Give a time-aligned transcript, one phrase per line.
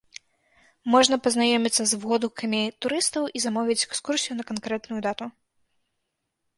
[0.93, 5.25] Можна пазнаёміцца з водгукамі турыстаў і замовіць экскурсію на канкрэтную дату.